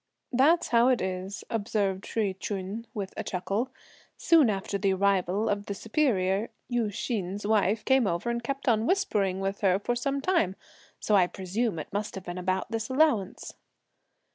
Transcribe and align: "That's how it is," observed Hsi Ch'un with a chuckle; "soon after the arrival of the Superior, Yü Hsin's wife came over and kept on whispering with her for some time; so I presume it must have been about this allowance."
"That's 0.31 0.69
how 0.69 0.87
it 0.87 0.99
is," 0.99 1.43
observed 1.51 2.07
Hsi 2.07 2.33
Ch'un 2.33 2.87
with 2.95 3.13
a 3.17 3.23
chuckle; 3.23 3.69
"soon 4.17 4.49
after 4.49 4.79
the 4.79 4.93
arrival 4.93 5.47
of 5.47 5.67
the 5.67 5.75
Superior, 5.75 6.49
Yü 6.71 6.87
Hsin's 6.91 7.45
wife 7.45 7.85
came 7.85 8.07
over 8.07 8.31
and 8.31 8.41
kept 8.41 8.67
on 8.67 8.87
whispering 8.87 9.39
with 9.41 9.61
her 9.61 9.77
for 9.77 9.95
some 9.95 10.19
time; 10.19 10.55
so 10.99 11.15
I 11.15 11.27
presume 11.27 11.77
it 11.77 11.93
must 11.93 12.15
have 12.15 12.23
been 12.23 12.39
about 12.39 12.71
this 12.71 12.89
allowance." 12.89 13.53